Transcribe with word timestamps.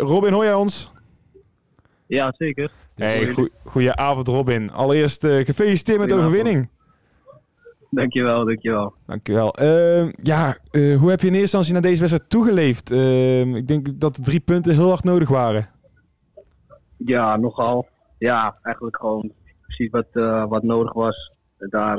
Robin, 0.00 0.32
hoor 0.32 0.44
jij 0.44 0.54
ons? 0.54 0.90
Ja, 2.06 2.34
zeker. 2.36 2.70
Hey, 2.94 3.34
goeie 3.64 3.94
avond 3.94 4.28
Robin. 4.28 4.70
Allereerst 4.70 5.24
uh, 5.24 5.44
gefeliciteerd 5.44 5.98
met 5.98 6.08
de 6.08 6.14
overwinning. 6.14 6.68
Dankjewel, 7.90 8.44
dankjewel. 8.44 8.94
Dankjewel. 9.06 9.62
Uh, 9.62 10.12
ja, 10.12 10.56
uh, 10.72 10.98
hoe 10.98 11.10
heb 11.10 11.20
je 11.20 11.26
in 11.26 11.32
eerste 11.34 11.40
instantie 11.40 11.72
naar 11.72 11.82
deze 11.82 11.98
wedstrijd 11.98 12.30
toegeleefd? 12.30 12.90
Ehm, 12.90 13.54
ik 13.54 13.68
denk 13.68 14.00
dat 14.00 14.16
de 14.16 14.22
drie 14.22 14.40
punten 14.40 14.74
heel 14.74 14.88
hard 14.88 15.04
nodig 15.04 15.28
waren. 15.28 15.68
Ja, 16.96 17.36
nogal. 17.36 17.88
Ja, 18.18 18.58
eigenlijk 18.62 18.96
gewoon 18.96 19.32
precies 19.60 19.90
wat, 19.90 20.06
uh, 20.12 20.46
wat 20.48 20.62
nodig 20.62 20.92
was. 20.92 21.32
Daar, 21.58 21.96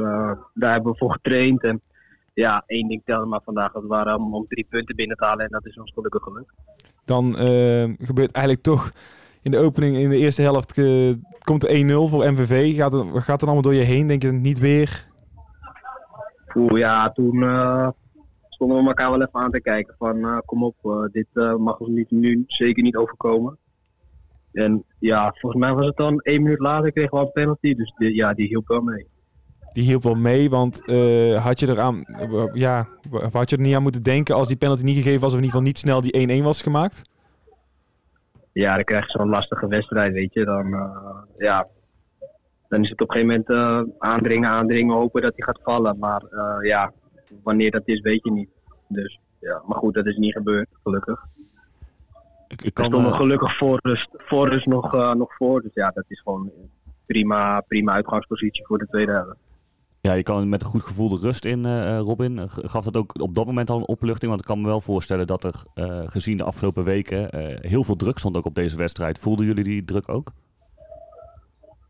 daar 0.54 0.72
hebben 0.72 0.92
we 0.92 0.98
voor 0.98 1.12
getraind. 1.12 1.64
En 1.64 1.82
ja, 2.34 2.64
één 2.66 2.88
ding 2.88 3.02
telde 3.06 3.26
maar 3.26 3.42
vandaag. 3.44 3.72
Dat 3.72 3.86
waren 3.86 4.16
om, 4.16 4.36
om 4.36 4.46
drie 4.48 4.66
punten 4.70 4.96
binnen 4.96 5.18
te 5.18 5.26
halen. 5.26 5.46
En 5.46 5.52
dat 5.52 5.66
is 5.66 5.80
ons 5.80 5.92
gelukkig 5.94 6.24
gelukt. 6.24 6.54
Dan 7.04 7.38
ehm, 7.38 7.94
gebeurt 8.00 8.32
eigenlijk 8.32 8.66
toch 8.66 8.92
in 9.42 9.52
de 9.52 9.58
opening, 9.58 9.98
in 9.98 10.10
de 10.10 10.18
eerste 10.18 10.42
helft, 10.42 10.74
komt 11.44 11.68
er 11.68 11.86
1-0 11.86 12.10
voor 12.10 12.32
MVV. 12.32 12.76
Gaat 12.76 12.94
het, 12.94 13.06
gaat 13.12 13.40
het 13.40 13.44
allemaal 13.44 13.62
door 13.62 13.74
je 13.74 13.82
heen? 13.82 14.08
Denk 14.08 14.22
je 14.22 14.32
niet 14.32 14.60
weer 14.60 15.10
Oeh, 16.56 16.80
ja, 16.80 17.12
toen 17.12 17.36
uh, 17.36 17.90
stonden 18.50 18.82
we 18.82 18.88
elkaar 18.88 19.10
wel 19.10 19.22
even 19.22 19.40
aan 19.40 19.52
te 19.52 19.62
kijken 19.62 19.96
van 19.98 20.18
uh, 20.18 20.38
kom 20.46 20.64
op, 20.64 21.10
dit 21.12 21.28
mag 21.58 21.80
ons 21.80 21.90
niet, 21.90 22.12
nu 22.12 22.44
zeker 22.48 22.84
niet 22.84 22.96
overkomen. 22.96 23.58
En 24.52 24.84
ja, 25.00 25.34
volgens 25.40 25.62
mij 25.64 25.74
was 25.74 25.86
het 25.86 25.98
dan 25.98 26.20
één 26.20 26.42
minuut 26.42 26.60
later 26.60 26.92
kregen 26.92 27.18
we 27.18 27.26
een 27.26 27.32
penalty, 27.32 27.76
dus 27.76 27.94
die, 27.98 28.16
ja, 28.16 28.34
die 28.34 28.48
hielp 28.48 28.68
wel 28.68 28.82
mee. 28.82 29.08
Die 29.74 29.84
hielp 29.84 30.04
wel 30.04 30.16
mee, 30.16 30.50
want 30.50 30.76
had 31.36 31.60
je 31.60 31.68
er 31.68 31.80
aan, 31.80 32.06
ja, 32.54 32.88
had 33.32 33.50
je 33.50 33.56
er 33.56 33.62
niet 33.62 33.76
aan 33.76 33.82
moeten 33.82 34.04
denken 34.04 34.36
als 34.36 34.48
die 34.48 34.58
penalty 34.58 34.84
niet 34.84 34.96
gegeven 34.96 35.20
was 35.20 35.32
of 35.32 35.38
in 35.38 35.44
ieder 35.44 35.58
geval 35.58 35.68
niet 35.68 35.78
snel 35.78 36.02
die 36.02 36.42
1-1 36.42 36.44
was 36.44 36.62
gemaakt? 36.62 37.10
Ja, 38.52 38.76
dan 38.76 38.84
krijg 38.84 39.06
je 39.06 39.12
zo'n 39.12 39.30
lastige 39.30 39.68
wedstrijd, 39.68 40.14
weet 40.14 40.34
je. 40.34 40.46
Dan, 40.46 40.70
ja, 41.38 41.68
dan 42.68 42.82
is 42.82 42.90
het 42.90 43.02
op 43.02 43.10
een 43.10 43.16
gegeven 43.16 43.44
moment 43.48 43.90
uh, 43.90 43.94
aandringen, 43.98 44.50
aandringen, 44.50 44.96
hopen 44.96 45.22
dat 45.22 45.34
hij 45.36 45.46
gaat 45.46 45.60
vallen. 45.64 46.00
Maar 46.00 46.24
ja, 46.66 46.94
wanneer 47.44 47.72
dat 47.72 47.82
is, 47.86 48.00
weet 48.00 48.24
je 48.24 48.32
niet. 48.32 48.50
Dus 48.88 49.20
ja, 49.40 49.62
maar 49.66 49.78
goed, 49.78 49.94
dat 49.94 50.06
is 50.06 50.18
niet 50.18 50.34
gebeurd, 50.34 50.68
gelukkig. 50.84 51.26
Ik, 52.48 52.62
ik 52.62 52.74
kan, 52.74 53.06
er 53.06 53.14
gelukkig 53.14 53.58
voor 53.58 53.80
rust, 53.82 54.10
voor 54.12 54.50
rust 54.50 54.66
nog, 54.66 55.14
nog 55.16 55.36
voor. 55.36 55.62
Dus 55.62 55.74
ja, 55.74 55.92
dat 55.94 56.06
is 56.08 56.20
gewoon 56.20 56.52
prima, 57.06 57.62
prima 57.68 57.94
uitgangspositie 57.94 58.66
voor 58.66 58.78
de 58.78 58.88
tweede 58.88 59.12
helft. 59.12 59.51
Ja, 60.02 60.14
je 60.14 60.24
kan 60.24 60.50
met 60.50 60.62
een 60.62 60.68
goed 60.68 60.84
gevoel 60.84 61.10
de 61.10 61.20
rust 61.20 61.46
in, 61.46 61.66
uh, 61.66 62.00
Robin. 62.00 62.50
Gaf 62.50 62.84
dat 62.84 62.98
ook 62.98 63.22
op 63.22 63.36
dat 63.36 63.46
moment 63.46 63.70
al 63.70 63.78
een 63.78 63.88
opluchting? 63.88 64.30
Want 64.30 64.42
ik 64.42 64.48
kan 64.48 64.62
me 64.62 64.68
wel 64.68 64.82
voorstellen 64.82 65.28
dat 65.28 65.44
er 65.44 65.64
uh, 65.76 66.02
gezien 66.06 66.38
de 66.38 66.44
afgelopen 66.44 66.84
weken 66.84 67.30
heel 67.68 67.84
veel 67.84 67.96
druk 67.96 68.18
stond 68.18 68.38
ook 68.38 68.46
op 68.46 68.56
deze 68.56 68.78
wedstrijd. 68.78 69.20
Voelden 69.20 69.46
jullie 69.46 69.64
die 69.64 69.84
druk 69.84 70.10
ook? 70.10 70.32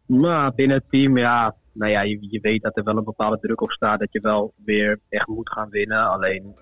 Maar 0.05 0.53
binnen 0.53 0.77
het 0.77 0.85
team, 0.89 1.17
ja, 1.17 1.55
nou 1.71 1.91
ja, 1.91 2.01
je, 2.01 2.39
weet 2.41 2.61
dat 2.61 2.77
er 2.77 2.83
wel 2.83 2.97
een 2.97 3.03
bepaalde 3.03 3.39
druk 3.39 3.61
op 3.61 3.71
staat. 3.71 3.99
Dat 3.99 4.11
je 4.11 4.19
wel 4.19 4.53
weer 4.65 4.99
echt 5.09 5.27
moet 5.27 5.51
gaan 5.51 5.69
winnen. 5.69 6.09
Alleen, 6.09 6.55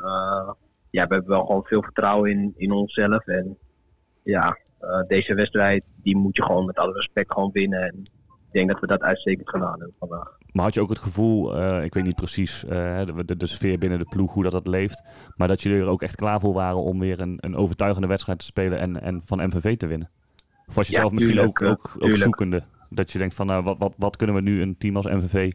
ja, 0.90 1.08
we 1.08 1.14
hebben 1.14 1.28
wel 1.28 1.46
gewoon 1.46 1.64
veel 1.64 1.84
vertrouwen 1.84 2.32
in, 2.32 2.54
in 2.58 2.72
onszelf. 2.72 3.28
En 3.28 3.58
ja, 4.24 4.58
deze 5.08 5.34
wedstrijd, 5.34 5.84
die 5.96 6.18
moet 6.18 6.36
je 6.36 6.44
gewoon 6.44 6.66
met 6.66 6.78
alle 6.78 6.94
respect 6.94 7.34
gewoon 7.34 7.52
winnen. 7.52 7.82
En 7.82 8.02
ik 8.52 8.60
denk 8.60 8.70
dat 8.70 8.80
we 8.80 8.88
dat 8.88 9.02
uitstekend 9.02 9.50
gedaan 9.50 9.70
hebben 9.70 9.96
vandaag. 10.00 10.38
Maar 10.52 10.64
had 10.64 10.74
je 10.74 10.82
ook 10.82 10.90
het 10.90 11.00
gevoel, 11.00 11.58
uh, 11.58 11.84
ik 11.84 11.94
weet 11.94 12.04
niet 12.04 12.16
precies 12.16 12.60
de, 12.60 13.24
de, 13.26 13.38
de, 13.38 13.48
sfeer 13.48 13.78
binnen 13.78 14.00
de 14.00 14.06
ploeg, 14.10 14.34
hoe 14.34 14.44
dat, 14.44 14.52
dat 14.52 14.68
leeft. 14.68 15.04
Maar 15.36 15.48
dat 15.48 15.62
jullie 15.62 15.80
er 15.80 15.88
ook 15.88 16.02
echt 16.02 16.16
klaar 16.16 16.40
voor 16.40 16.54
waren 16.54 16.84
om 16.84 17.00
weer 17.00 17.20
een, 17.20 17.38
een 17.42 17.56
overtuigende 17.56 18.08
wedstrijd 18.08 18.40
te 18.40 18.46
spelen 18.46 18.80
en, 18.80 19.02
en 19.02 19.22
van 19.26 19.48
MVV 19.48 19.78
te 19.78 19.88
winnen? 19.88 20.10
Of 20.68 20.76
was 20.76 20.88
je 20.88 20.94
zelf 20.94 21.12
misschien 21.12 21.34
tuurlijk, 21.34 21.62
ook, 21.62 21.70
ook, 21.70 22.04
ook 22.04 22.18
zoekende? 22.18 22.64
Dat 22.90 23.12
je 23.12 23.18
denkt 23.18 23.36
van, 23.36 23.46
nou, 23.46 23.64
wat, 23.64 23.78
wat, 23.78 23.94
wat 23.98 24.16
kunnen 24.16 24.36
we 24.36 24.42
nu 24.42 24.62
een 24.62 24.78
team 24.78 24.96
als 24.96 25.06
MVV 25.06 25.52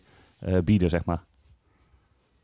uh, 0.46 0.58
bieden, 0.64 0.90
zeg 0.90 1.04
maar? 1.04 1.22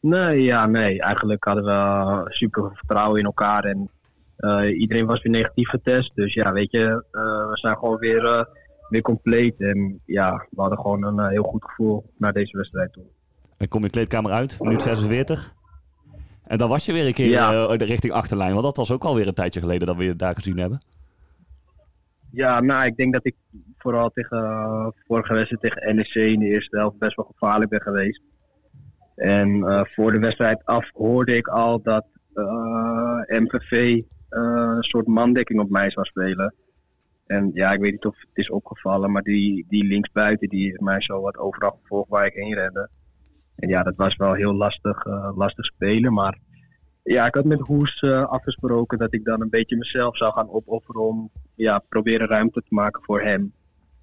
Nee, 0.01 0.43
ja, 0.43 0.67
nee. 0.67 1.01
Eigenlijk 1.01 1.45
hadden 1.45 1.65
we 1.65 2.25
super 2.29 2.71
vertrouwen 2.75 3.19
in 3.19 3.25
elkaar. 3.25 3.65
En 3.65 3.91
uh, 4.39 4.81
iedereen 4.81 5.07
was 5.07 5.23
weer 5.23 5.33
negatief 5.33 5.69
getest. 5.69 6.15
Dus 6.15 6.35
ja, 6.35 6.53
weet 6.53 6.71
je, 6.71 7.05
uh, 7.13 7.49
we 7.51 7.51
zijn 7.53 7.77
gewoon 7.77 7.99
weer, 7.99 8.49
weer 8.91 9.03
compleet. 9.03 9.61
En 9.61 10.01
ja, 10.05 10.47
we 10.51 10.61
hadden 10.61 10.79
gewoon 10.79 11.05
een 11.05 11.31
heel 11.31 11.43
goed 11.43 11.65
gevoel 11.65 12.11
naar 12.17 12.33
deze 12.33 12.57
wedstrijd 12.57 12.93
toe. 12.93 13.05
En 13.57 13.69
kom 13.69 13.83
je 13.83 13.91
kleedkamer 13.91 14.33
uit, 14.33 14.61
minuut 14.61 14.83
46. 14.83 15.55
En 16.45 16.59
dan 16.59 16.69
was 16.69 16.87
je 16.87 16.93
weer 16.93 17.07
een 17.07 17.13
keer 17.13 17.29
ja. 17.29 17.67
richting 17.75 18.13
achterlijn. 18.13 18.53
Want 18.53 18.63
dat 18.63 18.77
was 18.77 18.93
ook 18.93 19.05
alweer 19.05 19.27
een 19.27 19.35
tijdje 19.35 19.61
geleden 19.61 19.87
dat 19.87 19.97
we 19.97 20.05
je 20.05 20.17
daar 20.17 20.35
gezien 20.35 20.59
hebben. 20.59 20.81
Ja, 22.31 22.61
nou, 22.61 22.87
ik 22.87 22.97
denk 22.97 23.13
dat 23.13 23.27
ik 23.27 23.35
vooral 23.79 24.11
tegen 24.11 24.39
uh, 24.39 24.87
vorige 25.07 25.35
wedstrijd 25.35 25.63
tegen 25.63 25.97
NEC 25.97 26.15
in 26.15 26.39
de 26.39 26.47
eerste 26.47 26.77
helft 26.77 26.99
best 26.99 27.17
wel 27.17 27.33
gevaarlijk 27.37 27.71
ben 27.71 27.81
geweest. 27.81 28.23
En 29.15 29.49
uh, 29.49 29.81
voor 29.85 30.13
de 30.13 30.19
wedstrijd 30.19 30.65
af 30.65 30.91
hoorde 30.93 31.37
ik 31.37 31.49
al 31.49 31.83
dat 31.83 32.07
uh, 32.35 33.21
MVV 33.27 34.03
een 34.29 34.83
soort 34.83 35.07
mandekking 35.07 35.61
op 35.61 35.71
mij 35.71 35.91
zou 35.91 36.07
spelen. 36.07 36.55
En 37.31 37.51
ja, 37.55 37.71
ik 37.71 37.81
weet 37.81 37.93
niet 37.93 38.05
of 38.05 38.19
het 38.19 38.29
is 38.33 38.51
opgevallen, 38.51 39.13
maar 39.13 39.23
die, 39.23 39.65
die 39.69 39.85
linksbuiten 39.85 40.49
die 40.49 40.65
heeft 40.65 40.81
mij 40.81 41.01
zo 41.01 41.21
wat 41.21 41.37
overal 41.37 41.79
gevolgd 41.83 42.09
waar 42.09 42.27
ik 42.27 42.35
heen 42.35 42.55
rende. 42.55 42.89
En 43.57 43.69
ja, 43.69 43.83
dat 43.83 43.97
was 43.97 44.17
wel 44.17 44.33
heel 44.33 44.55
lastig, 44.55 45.05
lastig 45.35 45.65
spelen, 45.65 46.13
maar 46.13 46.39
ja, 47.03 47.27
ik 47.27 47.35
had 47.35 47.45
met 47.45 47.61
Hoes 47.61 48.03
uh, 48.03 48.23
afgesproken 48.25 48.99
dat 48.99 49.15
ik 49.15 49.25
dan 49.25 49.41
een 49.41 49.51
beetje 49.51 49.77
mezelf 49.77 50.17
zou 50.17 50.33
gaan 50.33 50.51
opofferen 50.51 51.01
om 51.01 51.31
ja, 51.55 51.79
proberen 51.89 52.29
ruimte 52.29 52.61
te 52.61 52.75
maken 52.75 53.03
voor 53.03 53.21
hem. 53.21 53.53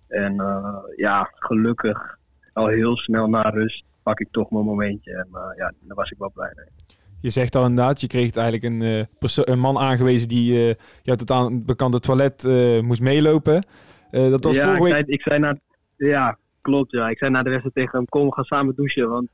En 0.08 0.34
uh, 0.34 0.78
ja, 0.96 1.30
gelukkig 1.34 2.18
al 2.54 2.68
heel 2.68 2.98
snel 2.98 3.28
na 3.28 3.42
rust 3.42 3.84
pak 4.04 4.20
ik 4.20 4.28
toch 4.32 4.52
mijn 4.52 4.66
momentje. 4.66 5.14
En 5.14 5.28
ja, 5.56 5.74
daar 5.80 5.96
was 5.96 6.12
ik 6.12 6.18
wel 6.18 6.32
blij 6.32 6.52
mee. 6.56 6.98
Je 7.22 7.30
zegt 7.30 7.56
al 7.56 7.66
inderdaad, 7.66 8.02
je 8.02 8.08
kreeg 8.08 8.36
eigenlijk 8.36 8.64
een, 8.64 9.08
een 9.36 9.60
man 9.60 9.78
aangewezen 9.78 10.28
die 10.28 10.76
jou 11.02 11.18
tot 11.18 11.32
aan 11.32 11.54
het 11.54 11.66
bekende 11.66 12.00
toilet 12.00 12.44
moest 12.82 13.02
meelopen. 13.02 13.66
dat 14.12 14.44
was 14.44 14.56
ja, 14.56 14.76
vorige 14.76 14.84
week... 14.84 14.94
ik, 14.94 15.06
zei, 15.06 15.06
ik 15.08 15.22
zei 15.22 15.40
naar, 15.40 15.58
ja, 15.98 16.38
klopt, 16.62 16.92
ja. 16.92 17.10
Ik 17.10 17.18
zei 17.18 17.32
na 17.32 17.44
de 17.44 17.50
wedstrijd 17.50 17.76
tegen 17.76 17.98
hem, 17.98 18.06
kom, 18.06 18.26
we 18.26 18.34
gaan 18.34 18.44
samen 18.44 18.76
douchen, 18.76 19.10
want... 19.10 19.28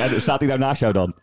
en 0.00 0.20
staat 0.26 0.40
hij 0.40 0.48
daar 0.48 0.58
naast 0.58 0.80
jou 0.80 0.92
dan? 0.92 1.14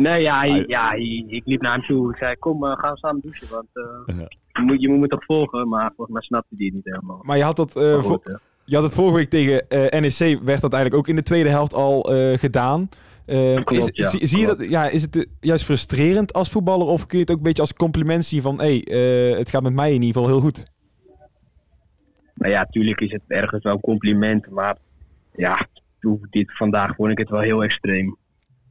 Nee, 0.00 0.22
ja, 0.22 0.38
hij, 0.38 0.64
ja 0.66 0.92
ik 0.92 1.42
liep 1.44 1.62
naar 1.62 1.72
hem 1.72 1.82
toe. 1.82 2.10
Ik 2.10 2.16
zei, 2.16 2.36
kom, 2.36 2.64
uh, 2.64 2.72
gaan 2.76 2.92
we 2.92 2.98
samen 2.98 3.20
douchen, 3.20 3.48
want 3.50 3.68
uh, 3.74 4.26
je, 4.52 4.62
moet, 4.62 4.80
je 4.80 4.88
moet 4.88 5.00
me 5.00 5.06
toch 5.06 5.24
volgen. 5.24 5.68
Maar 5.68 5.92
volgens 5.96 6.16
mij 6.16 6.22
snapte 6.22 6.54
hij 6.56 6.66
het 6.66 6.74
niet 6.74 6.84
helemaal. 6.84 7.20
Maar 7.22 7.36
je 7.36 7.42
had 7.42 7.56
dat... 7.56 7.76
Uh, 7.76 8.02
goed, 8.02 8.40
je 8.70 8.76
had 8.76 8.84
het 8.84 8.94
vorige 8.94 9.16
week 9.16 9.30
tegen 9.30 9.64
NEC, 10.00 10.40
werd 10.42 10.60
dat 10.60 10.72
eigenlijk 10.72 10.94
ook 10.94 11.08
in 11.08 11.16
de 11.16 11.22
tweede 11.22 11.48
helft 11.48 11.74
al 11.74 12.00
gedaan. 12.36 12.88
Klopt, 13.24 13.70
is, 13.72 13.88
ja, 13.92 14.08
zie, 14.08 14.26
zie 14.26 14.38
je 14.40 14.46
dat, 14.46 14.68
ja, 14.68 14.88
is 14.88 15.02
het 15.02 15.26
juist 15.40 15.64
frustrerend 15.64 16.32
als 16.32 16.50
voetballer 16.50 16.86
of 16.86 17.06
kun 17.06 17.18
je 17.18 17.24
het 17.24 17.32
ook 17.32 17.36
een 17.36 17.42
beetje 17.42 17.62
als 17.62 17.74
compliment 17.74 18.24
zien 18.24 18.42
van 18.42 18.60
hé, 18.60 18.82
hey, 18.84 18.98
het 19.38 19.50
gaat 19.50 19.62
met 19.62 19.72
mij 19.72 19.94
in 19.94 20.02
ieder 20.02 20.22
geval 20.22 20.28
heel 20.28 20.40
goed? 20.40 20.70
nou 22.40 22.52
ja, 22.52 22.64
tuurlijk 22.64 23.00
is 23.00 23.12
het 23.12 23.22
ergens 23.26 23.62
wel 23.62 23.72
een 23.72 23.80
compliment, 23.80 24.50
maar 24.50 24.76
ja, 25.32 25.66
dit, 26.30 26.56
vandaag 26.56 26.94
vond 26.94 27.10
ik 27.10 27.18
het 27.18 27.30
wel 27.30 27.40
heel 27.40 27.62
extreem. 27.62 28.16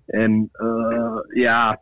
En 0.05 0.49
ja, 1.33 1.81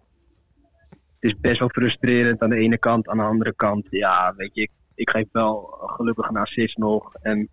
het 1.19 1.31
is 1.31 1.39
best 1.39 1.59
wel 1.59 1.69
frustrerend 1.69 2.41
aan 2.41 2.49
de 2.49 2.55
ene 2.57 2.77
kant. 2.77 3.07
Aan 3.07 3.17
de 3.17 3.23
andere 3.23 3.53
kant, 3.55 3.87
ja, 3.89 4.33
weet 4.37 4.55
je, 4.55 4.61
ik, 4.61 4.71
ik 4.95 5.09
geef 5.09 5.25
wel 5.31 5.59
gelukkig 5.79 6.29
een 6.29 6.37
assist 6.37 6.77
nog. 6.77 7.13
En 7.21 7.49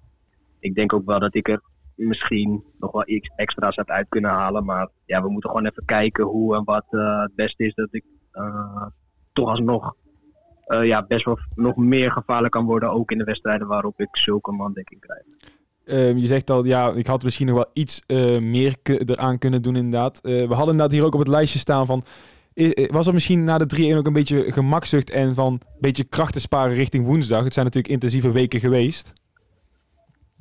ik 0.64 0.74
denk 0.74 0.92
ook 0.92 1.04
wel 1.04 1.20
dat 1.20 1.34
ik 1.34 1.48
er 1.48 1.60
misschien 1.94 2.64
nog 2.78 2.92
wel 2.92 3.08
iets 3.08 3.30
extra's 3.36 3.76
had 3.76 3.88
uit 3.88 4.08
kunnen 4.08 4.30
halen. 4.30 4.64
Maar 4.64 4.88
ja, 5.06 5.22
we 5.22 5.30
moeten 5.30 5.50
gewoon 5.50 5.66
even 5.66 5.84
kijken 5.84 6.24
hoe 6.24 6.56
en 6.56 6.64
wat 6.64 6.84
uh, 6.90 7.22
het 7.22 7.34
beste 7.34 7.64
is 7.64 7.74
dat 7.74 7.88
ik 7.90 8.04
uh, 8.32 8.86
toch 9.32 9.48
alsnog 9.48 9.94
uh, 10.66 10.86
ja, 10.86 11.06
best 11.06 11.24
wel 11.24 11.38
nog 11.54 11.76
meer 11.76 12.10
gevaarlijk 12.12 12.52
kan 12.52 12.64
worden. 12.64 12.90
Ook 12.90 13.10
in 13.10 13.18
de 13.18 13.24
wedstrijden 13.24 13.66
waarop 13.66 14.00
ik 14.00 14.08
zulke 14.16 14.52
mandekking 14.52 15.00
krijg. 15.00 15.22
Um, 15.84 16.18
je 16.18 16.26
zegt 16.26 16.50
al, 16.50 16.64
ja, 16.64 16.92
ik 16.92 17.06
had 17.06 17.22
misschien 17.22 17.46
nog 17.46 17.56
wel 17.56 17.70
iets 17.72 18.02
meer 18.40 18.76
eraan 18.82 19.38
kunnen 19.38 19.62
doen 19.62 19.76
inderdaad. 19.76 20.20
We 20.22 20.46
hadden 20.48 20.58
inderdaad 20.58 20.92
hier 20.92 21.04
ook 21.04 21.14
op 21.14 21.20
het 21.20 21.28
lijstje 21.28 21.58
staan 21.58 21.86
van... 21.86 22.04
Was 22.86 23.06
er 23.06 23.12
misschien 23.12 23.44
na 23.44 23.58
de 23.58 23.92
3-1 23.94 23.96
ook 23.96 24.06
een 24.06 24.12
beetje 24.12 24.52
gemakzucht 24.52 25.10
en 25.10 25.34
van 25.34 25.52
een 25.52 25.60
beetje 25.80 26.04
krachten 26.04 26.40
sparen 26.40 26.74
richting 26.74 27.04
woensdag? 27.04 27.44
Het 27.44 27.52
zijn 27.52 27.64
natuurlijk 27.64 27.94
intensieve 27.94 28.32
weken 28.32 28.60
geweest. 28.60 29.12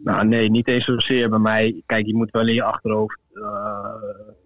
Nou 0.03 0.27
nee, 0.27 0.49
niet 0.49 0.67
eens 0.67 0.85
zozeer 0.85 1.29
bij 1.29 1.39
mij. 1.39 1.83
Kijk, 1.85 2.05
je 2.05 2.15
moet 2.15 2.31
wel 2.31 2.47
in 2.47 2.53
je 2.53 2.63
achterhoofd... 2.63 3.19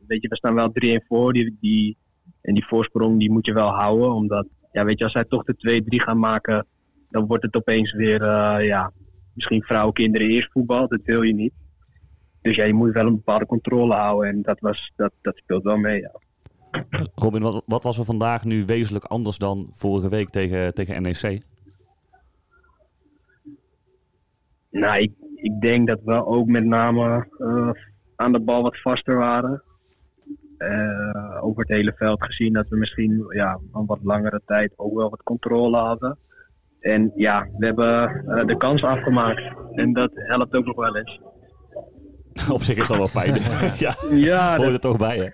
weet 0.08 0.22
je, 0.22 0.28
we 0.28 0.36
staan 0.36 0.56
wel 0.56 0.72
3-1 1.02 1.06
voor. 1.08 1.34
Die, 1.34 1.58
die, 1.60 1.98
en 2.42 2.54
die 2.54 2.68
voorsprong 2.68 3.20
die 3.20 3.32
moet 3.32 3.46
je 3.46 3.54
wel 3.54 3.70
houden, 3.70 4.12
omdat 4.12 4.48
ja, 4.72 4.86
weet 4.86 4.98
je, 4.98 5.04
als 5.04 5.14
zij 5.14 5.24
toch 5.24 5.44
de 5.44 5.82
2-3 5.84 5.86
gaan 5.88 6.20
maken, 6.20 6.66
dan 7.10 7.26
wordt 7.26 7.44
het 7.44 7.56
opeens 7.56 7.94
weer, 7.94 8.22
uh, 8.22 8.66
ja, 8.66 8.92
misschien 9.34 9.64
vrouwen, 9.64 9.94
kinderen 9.94 10.28
eerst 10.28 10.52
voetbal. 10.52 10.88
Dat 10.88 11.02
wil 11.04 11.22
je 11.22 11.34
niet. 11.34 11.54
Dus 12.42 12.56
ja, 12.56 12.64
je 12.64 12.74
moet 12.74 12.94
wel 12.94 13.06
een 13.06 13.16
bepaalde 13.16 13.46
controle 13.46 13.94
houden 13.94 14.30
en 14.30 14.42
dat, 14.42 14.60
was, 14.60 14.92
dat, 14.96 15.12
dat 15.22 15.38
speelt 15.38 15.64
wel 15.64 15.78
mee, 15.78 16.02
ja. 16.02 16.12
Robin, 17.16 17.42
wat, 17.42 17.64
wat 17.66 17.84
was 17.84 17.98
er 17.98 18.06
vandaag 18.06 18.44
nu 18.44 18.66
wezenlijk 18.66 19.06
anders 19.06 19.38
dan 19.38 19.68
vorige 19.70 20.10
week 20.10 20.30
tegen, 20.30 20.74
tegen 20.74 21.02
NEC? 21.02 21.42
Nou, 24.70 25.02
ik, 25.02 25.12
ik 25.42 25.62
denk 25.62 25.88
dat 25.88 26.00
we 26.04 26.26
ook 26.26 26.48
met 26.48 26.66
name 26.66 27.28
uh, 27.40 27.70
aan 28.16 28.32
de 28.32 28.40
bal 28.40 28.62
wat 28.62 28.82
vaster 28.82 29.18
waren. 29.18 29.62
Uh, 30.58 31.44
over 31.44 31.62
het 31.62 31.70
hele 31.70 31.94
veld 31.96 32.24
gezien 32.24 32.54
dat 32.54 32.68
we 32.68 32.78
misschien 32.78 33.26
ja, 33.30 33.60
een 33.74 33.86
wat 33.86 34.00
langere 34.04 34.42
tijd 34.46 34.74
ook 34.76 34.96
wel 34.96 35.10
wat 35.10 35.24
controle 35.24 35.78
hadden. 35.78 36.18
En 36.80 37.12
ja, 37.16 37.48
we 37.58 37.66
hebben 37.66 38.24
uh, 38.28 38.46
de 38.46 38.58
kans 38.58 38.84
afgemaakt. 38.84 39.44
En 39.74 39.94
dat 39.94 40.12
helpt 40.14 40.56
ook 40.56 40.66
nog 40.66 40.76
wel 40.76 40.98
eens. 40.98 41.22
Op 42.52 42.62
zich 42.62 42.78
is 42.78 42.88
dat 42.88 42.98
wel 42.98 43.08
fijn. 43.08 43.34
ja, 43.86 43.96
ja 44.12 44.58
hoort 44.58 44.74
er 44.74 44.80
toch 44.80 44.98
bij 44.98 45.18
hè? 45.18 45.30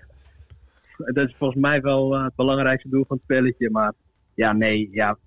Dat 1.12 1.28
is 1.28 1.34
volgens 1.38 1.60
mij 1.60 1.80
wel 1.80 2.22
het 2.22 2.34
belangrijkste 2.34 2.88
doel 2.88 3.04
van 3.08 3.16
het 3.16 3.24
spelletje. 3.24 3.70
Maar 3.70 3.92
ja, 4.34 4.52
nee, 4.52 4.88
ja, 4.92 5.18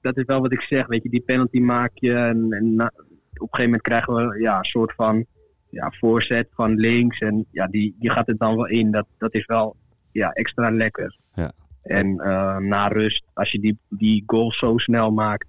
dat 0.00 0.16
is 0.16 0.24
wel 0.24 0.40
wat 0.40 0.52
ik 0.52 0.62
zeg. 0.62 0.86
Weet 0.86 1.02
je, 1.02 1.08
die 1.08 1.22
penalty 1.26 1.58
maak 1.58 1.90
je 1.94 2.14
en, 2.14 2.52
en 2.52 2.74
na, 2.74 2.92
op 3.42 3.52
een 3.52 3.58
gegeven 3.58 3.70
moment 3.70 3.82
krijgen 3.82 4.14
we 4.14 4.40
ja, 4.40 4.58
een 4.58 4.64
soort 4.64 4.94
van 4.94 5.26
ja, 5.70 5.92
voorzet 5.98 6.48
van 6.50 6.74
links. 6.74 7.18
En 7.18 7.46
ja, 7.50 7.66
die, 7.66 7.96
die 7.98 8.10
gaat 8.10 8.28
er 8.28 8.36
dan 8.36 8.56
wel 8.56 8.66
in. 8.66 8.90
Dat, 8.90 9.06
dat 9.18 9.34
is 9.34 9.46
wel 9.46 9.76
ja, 10.10 10.30
extra 10.30 10.70
lekker. 10.70 11.16
Ja. 11.34 11.52
En 11.82 12.06
uh, 12.06 12.56
na 12.56 12.88
rust, 12.88 13.24
als 13.32 13.50
je 13.50 13.60
die, 13.60 13.78
die 13.88 14.22
goal 14.26 14.52
zo 14.52 14.78
snel 14.78 15.10
maakt, 15.10 15.46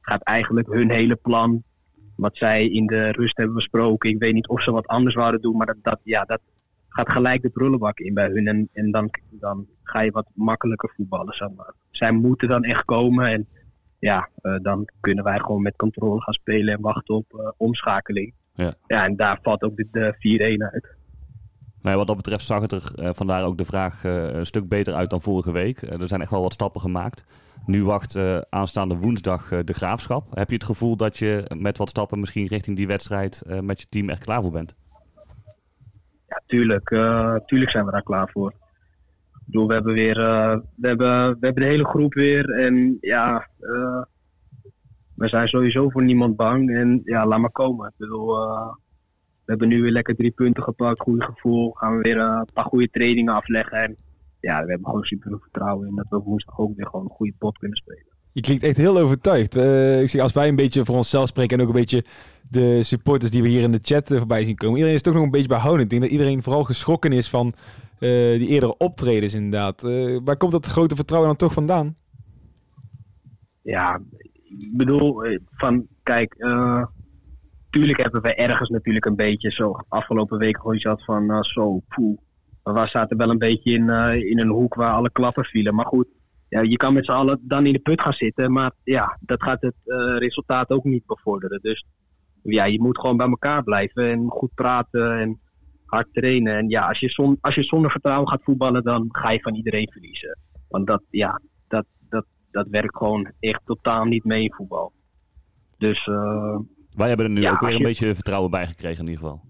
gaat 0.00 0.22
eigenlijk 0.22 0.72
hun 0.72 0.90
hele 0.90 1.16
plan, 1.16 1.62
wat 2.16 2.36
zij 2.36 2.68
in 2.68 2.86
de 2.86 3.10
rust 3.10 3.36
hebben 3.36 3.54
besproken. 3.54 4.10
Ik 4.10 4.18
weet 4.18 4.34
niet 4.34 4.48
of 4.48 4.62
ze 4.62 4.70
wat 4.70 4.86
anders 4.86 5.14
zouden 5.14 5.40
doen, 5.40 5.56
maar 5.56 5.66
dat, 5.66 5.76
dat, 5.82 6.00
ja, 6.02 6.24
dat 6.24 6.40
gaat 6.88 7.12
gelijk 7.12 7.42
de 7.42 7.48
prullenbak 7.48 7.98
in 7.98 8.14
bij 8.14 8.28
hun. 8.28 8.46
En, 8.46 8.68
en 8.72 8.90
dan, 8.90 9.10
dan 9.30 9.66
ga 9.82 10.00
je 10.00 10.10
wat 10.10 10.26
makkelijker 10.34 10.92
voetballen. 10.96 11.34
Zeg 11.34 11.48
maar. 11.56 11.72
Zij 11.90 12.12
moeten 12.12 12.48
dan 12.48 12.62
echt 12.62 12.84
komen. 12.84 13.26
En 13.26 13.46
ja, 14.06 14.28
uh, 14.42 14.56
dan 14.62 14.88
kunnen 15.00 15.24
wij 15.24 15.38
gewoon 15.38 15.62
met 15.62 15.76
controle 15.76 16.20
gaan 16.20 16.34
spelen 16.34 16.74
en 16.74 16.80
wachten 16.80 17.14
op 17.14 17.32
uh, 17.32 17.48
omschakeling. 17.56 18.34
Ja. 18.54 18.74
ja, 18.86 19.04
en 19.04 19.16
daar 19.16 19.38
valt 19.42 19.62
ook 19.62 19.76
de, 19.76 19.88
de 19.90 20.56
4-1 20.58 20.72
uit. 20.72 20.94
Nou, 21.82 21.96
wat 21.96 22.06
dat 22.06 22.16
betreft 22.16 22.44
zag 22.44 22.60
het 22.60 22.72
er 22.72 22.92
uh, 22.96 23.08
vandaar 23.12 23.44
ook 23.44 23.58
de 23.58 23.64
vraag 23.64 24.04
een 24.04 24.46
stuk 24.46 24.68
beter 24.68 24.94
uit 24.94 25.10
dan 25.10 25.20
vorige 25.20 25.52
week. 25.52 25.82
er 25.82 26.08
zijn 26.08 26.20
echt 26.20 26.30
wel 26.30 26.42
wat 26.42 26.52
stappen 26.52 26.80
gemaakt. 26.80 27.24
Nu 27.66 27.84
wacht 27.84 28.18
aanstaande 28.48 28.96
woensdag 28.96 29.48
de 29.64 29.72
graafschap. 29.72 30.34
Heb 30.34 30.48
je 30.48 30.54
het 30.54 30.64
gevoel 30.64 30.96
dat 30.96 31.18
je 31.18 31.50
met 31.58 31.78
wat 31.78 31.88
stappen 31.88 32.20
misschien 32.20 32.46
richting 32.46 32.76
die 32.76 32.86
wedstrijd 32.86 33.42
met 33.60 33.80
je 33.80 33.86
team 33.88 34.08
echt 34.08 34.24
klaar 34.24 34.42
voor 34.42 34.50
bent? 34.50 34.74
Ja, 36.28 36.42
tuurlijk. 36.46 36.88
tuurlijk 37.46 37.70
zijn 37.70 37.84
we 37.84 37.90
daar 37.90 38.02
klaar 38.02 38.30
voor. 38.32 38.52
Ik 39.46 39.52
bedoel, 39.52 39.66
we 39.66 39.74
hebben 39.74 39.94
weer 39.94 40.18
uh, 40.18 40.56
we 40.76 40.88
hebben, 40.88 41.28
we 41.28 41.46
hebben 41.46 41.62
de 41.62 41.68
hele 41.68 41.84
groep 41.84 42.14
weer. 42.14 42.50
En 42.50 42.98
ja, 43.00 43.48
uh, 43.60 44.02
we 45.14 45.28
zijn 45.28 45.48
sowieso 45.48 45.90
voor 45.90 46.04
niemand 46.04 46.36
bang. 46.36 46.76
En 46.76 47.00
ja, 47.04 47.26
laat 47.26 47.40
maar 47.40 47.50
komen. 47.50 47.88
Ik 47.88 47.94
bedoel, 47.96 48.42
uh, 48.42 48.68
we 49.44 49.52
hebben 49.52 49.68
nu 49.68 49.82
weer 49.82 49.90
lekker 49.90 50.16
drie 50.16 50.30
punten 50.30 50.62
gepakt. 50.62 51.00
Goed 51.00 51.24
gevoel. 51.24 51.70
Gaan 51.70 51.96
we 51.96 52.02
weer 52.02 52.18
een 52.18 52.48
paar 52.52 52.64
goede 52.64 52.90
trainingen 52.90 53.34
afleggen. 53.34 53.78
En 53.78 53.96
ja, 54.40 54.64
we 54.64 54.70
hebben 54.70 54.86
gewoon 54.86 55.04
super 55.04 55.28
veel 55.30 55.38
vertrouwen 55.38 55.88
in 55.88 55.94
dat 55.94 56.06
we 56.08 56.18
woensdag 56.18 56.58
ook 56.58 56.76
weer 56.76 56.86
gewoon 56.86 57.04
een 57.04 57.16
goede 57.16 57.34
pot 57.38 57.58
kunnen 57.58 57.76
spelen. 57.76 58.14
Je 58.32 58.40
klinkt 58.40 58.62
echt 58.62 58.76
heel 58.76 58.98
overtuigd. 58.98 59.54
ik 60.00 60.08
zeg, 60.08 60.22
als 60.22 60.32
wij 60.32 60.48
een 60.48 60.56
beetje 60.56 60.84
voor 60.84 60.96
onszelf 60.96 61.28
spreken 61.28 61.56
en 61.56 61.62
ook 61.62 61.68
een 61.68 61.80
beetje 61.80 62.04
de 62.50 62.82
supporters 62.82 63.30
die 63.30 63.42
we 63.42 63.48
hier 63.48 63.62
in 63.62 63.72
de 63.72 63.78
chat 63.82 64.06
voorbij 64.06 64.44
zien 64.44 64.56
komen. 64.56 64.74
Iedereen 64.74 64.96
is 64.96 65.02
toch 65.02 65.14
nog 65.14 65.22
een 65.22 65.30
beetje 65.30 65.48
behouden. 65.48 65.84
Ik 65.84 65.90
denk 65.90 66.02
dat 66.02 66.10
iedereen 66.10 66.42
vooral 66.42 66.64
geschrokken 66.64 67.12
is 67.12 67.28
van 67.28 67.54
uh, 68.00 68.38
die 68.38 68.48
eerdere 68.48 68.76
optredens 68.76 69.34
inderdaad. 69.34 69.84
Uh, 69.84 70.18
waar 70.24 70.36
komt 70.36 70.52
dat 70.52 70.66
grote 70.66 70.94
vertrouwen 70.94 71.28
dan 71.28 71.38
toch 71.38 71.52
vandaan? 71.52 71.94
Ja, 73.62 74.00
ik 74.42 74.76
bedoel, 74.76 75.22
van 75.50 75.86
kijk, 76.02 76.34
uh, 76.38 76.84
tuurlijk 77.70 78.00
hebben 78.00 78.22
wij 78.22 78.36
ergens 78.36 78.68
natuurlijk 78.68 79.04
een 79.04 79.16
beetje 79.16 79.50
zo 79.50 79.76
afgelopen 79.88 80.38
week 80.38 80.56
gewoon 80.56 80.80
gehad 80.80 81.04
van 81.04 81.44
zo, 81.44 81.82
poeh. 81.88 82.18
We 82.62 82.86
zaten 82.86 83.16
wel 83.16 83.30
een 83.30 83.38
beetje 83.38 83.72
in, 83.72 83.88
in 84.28 84.40
een 84.40 84.50
hoek 84.50 84.74
waar 84.74 84.92
alle 84.92 85.10
klappen 85.10 85.44
vielen. 85.44 85.74
Maar 85.74 85.86
goed, 85.86 86.06
ja, 86.48 86.60
je 86.60 86.76
kan 86.76 86.92
met 86.92 87.04
z'n 87.04 87.10
allen 87.10 87.40
dan 87.42 87.66
in 87.66 87.72
de 87.72 87.78
put 87.78 88.00
gaan 88.00 88.12
zitten. 88.12 88.52
Maar 88.52 88.72
ja, 88.84 89.18
dat 89.20 89.42
gaat 89.42 89.60
het 89.60 89.74
resultaat 90.18 90.70
ook 90.70 90.84
niet 90.84 91.06
bevorderen. 91.06 91.60
Dus 91.62 91.86
ja, 92.42 92.64
je 92.64 92.80
moet 92.80 92.98
gewoon 92.98 93.16
bij 93.16 93.28
elkaar 93.28 93.62
blijven 93.62 94.10
en 94.10 94.26
goed 94.28 94.54
praten 94.54 95.18
en 95.18 95.40
hard 95.86 96.08
trainen. 96.12 96.56
En 96.56 96.68
ja, 96.68 96.88
als 96.88 97.00
je, 97.00 97.08
zon, 97.08 97.38
als 97.40 97.54
je 97.54 97.62
zonder 97.62 97.90
vertrouwen 97.90 98.28
gaat 98.28 98.42
voetballen, 98.42 98.82
dan 98.82 99.08
ga 99.10 99.30
je 99.30 99.40
van 99.40 99.54
iedereen 99.54 99.90
verliezen. 99.92 100.38
Want 100.68 100.86
dat, 100.86 101.02
ja, 101.10 101.40
dat, 101.68 101.86
dat, 102.08 102.24
dat 102.50 102.66
werkt 102.68 102.96
gewoon 102.96 103.32
echt 103.40 103.60
totaal 103.64 104.04
niet 104.04 104.24
mee 104.24 104.42
in 104.42 104.52
voetbal. 104.52 104.92
Dus, 105.78 106.06
uh, 106.06 106.58
Wij 106.90 107.08
hebben 107.08 107.26
er 107.26 107.32
nu 107.32 107.40
ja, 107.40 107.52
ook 107.52 107.60
weer 107.60 107.70
een 107.70 107.78
je... 107.78 107.84
beetje 107.84 108.14
vertrouwen 108.14 108.50
bij 108.50 108.66
gekregen 108.66 109.04
in 109.04 109.10
ieder 109.10 109.22
geval. 109.22 109.44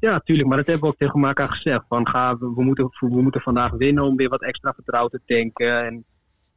Ja, 0.00 0.18
tuurlijk. 0.18 0.48
Maar 0.48 0.56
dat 0.56 0.66
hebben 0.66 0.84
we 0.84 0.90
ook 0.90 0.98
tegen 0.98 1.24
elkaar 1.24 1.48
gezegd. 1.48 1.84
Van, 1.88 2.08
ga, 2.08 2.38
we, 2.38 2.62
moeten, 2.64 2.88
we 3.00 3.22
moeten 3.22 3.40
vandaag 3.40 3.70
winnen 3.70 4.04
om 4.04 4.16
weer 4.16 4.28
wat 4.28 4.42
extra 4.42 4.72
vertrouwen 4.72 5.10
te 5.10 5.20
tanken. 5.26 5.84
En 5.84 6.04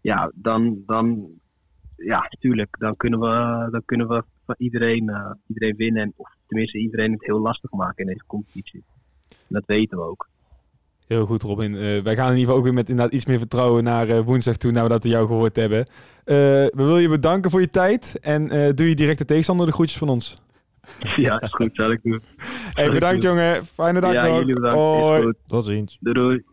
ja, 0.02 0.32
dan, 0.36 0.84
dan, 0.86 1.30
ja, 1.96 2.30
tuurlijk. 2.40 2.76
Dan 2.80 2.96
kunnen 2.96 3.20
we, 3.20 3.68
dan 3.72 3.82
kunnen 3.86 4.08
we 4.08 4.24
van 4.46 4.56
iedereen, 4.58 5.10
uh, 5.10 5.32
iedereen 5.48 5.76
winnen. 5.76 6.14
Of 6.16 6.30
tenminste 6.48 6.78
iedereen 6.78 7.12
het 7.12 7.26
heel 7.26 7.40
lastig 7.40 7.72
maken 7.72 8.06
in 8.06 8.12
deze 8.12 8.26
competitie. 8.28 8.84
Dat 9.48 9.64
weten 9.66 9.98
we 9.98 10.04
ook. 10.04 10.28
Heel 11.08 11.26
goed, 11.26 11.44
Robin. 11.44 11.74
Uh, 11.74 12.02
wij 12.02 12.16
gaan 12.16 12.32
in 12.32 12.38
ieder 12.38 12.40
geval 12.40 12.56
ook 12.56 12.64
weer 12.64 12.74
met 12.74 12.90
inderdaad 12.90 13.14
iets 13.14 13.26
meer 13.26 13.38
vertrouwen 13.38 13.84
naar 13.84 14.10
uh, 14.10 14.20
woensdag 14.20 14.58
toe, 14.58 14.72
nadat 14.72 15.04
we 15.04 15.10
jou 15.10 15.28
gehoord 15.28 15.56
hebben. 15.56 15.80
Uh, 15.80 15.86
we 16.26 16.72
willen 16.74 17.02
je 17.02 17.10
bedanken 17.10 17.52
voor 17.52 17.62
je 17.62 17.70
tijd 17.70 18.18
en 18.22 18.48
doe 18.76 18.90
je 18.90 18.96
direct 18.96 19.18
de 19.18 19.26
tegenstander 19.26 19.66
de 19.66 19.72
groetjes 19.72 19.98
van 19.98 20.10
ons. 20.10 20.36
Ja, 21.16 21.42
is 21.42 21.52
goed, 21.52 21.70
zal 21.74 21.92
ik 21.92 22.00
doen. 22.04 22.22
Hey, 22.74 22.90
bedankt 22.90 23.24
jongen. 23.24 23.66
Fijne 23.66 24.00
dag 24.00 24.14
ja, 24.14 24.28
nog. 24.28 24.38
Jullie 24.38 24.54
bedankt. 24.54 24.80
Hoi. 24.80 25.34
Tot 25.48 25.66
ziens. 25.66 25.98
Doei 26.00 26.14
doei. 26.14 26.44